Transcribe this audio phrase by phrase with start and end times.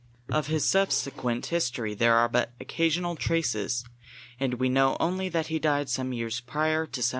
[0.31, 3.85] Of his subsequent history there are but occasional traces,
[4.39, 7.09] and we know only that he died some years prior to 1737.